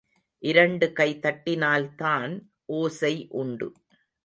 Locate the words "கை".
0.93-1.19